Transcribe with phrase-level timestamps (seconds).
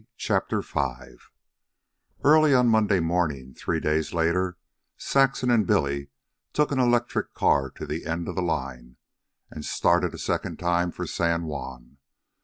[0.17, 1.17] CHAPTER V
[2.23, 4.57] Early on Monday morning, three days later,
[4.97, 6.09] Saxon and Billy
[6.53, 8.95] took an electric car to the end of the line,
[9.51, 11.97] and started a second time for San Juan.